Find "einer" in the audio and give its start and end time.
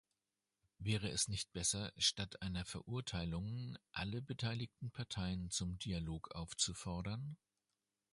2.41-2.65